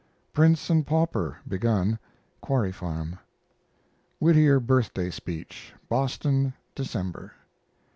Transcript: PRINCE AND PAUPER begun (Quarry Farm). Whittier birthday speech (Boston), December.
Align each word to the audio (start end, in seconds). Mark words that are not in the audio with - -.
PRINCE 0.33 0.71
AND 0.71 0.87
PAUPER 0.87 1.37
begun 1.47 1.99
(Quarry 2.41 2.71
Farm). 2.71 3.19
Whittier 4.17 4.59
birthday 4.59 5.11
speech 5.11 5.75
(Boston), 5.91 6.55
December. 6.73 7.33